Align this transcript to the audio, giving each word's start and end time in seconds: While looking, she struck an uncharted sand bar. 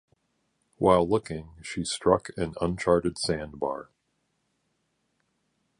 While 0.79 1.07
looking, 1.07 1.51
she 1.61 1.85
struck 1.85 2.29
an 2.35 2.55
uncharted 2.59 3.19
sand 3.19 3.59
bar. 3.59 3.91